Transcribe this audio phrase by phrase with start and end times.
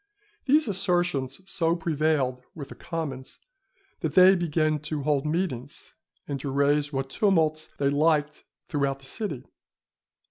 [0.45, 3.37] These assertions so prevailed with the commons
[3.99, 5.93] that they began to hold meetings
[6.27, 9.43] and to raise what tumults they liked throughout the city.